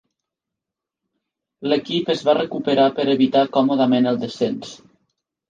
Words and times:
L'equip 1.71 2.09
es 2.15 2.23
va 2.31 2.35
recuperar 2.39 2.87
per 3.01 3.07
evitar 3.15 3.45
còmodament 3.59 4.09
el 4.15 4.21
descens. 4.27 4.75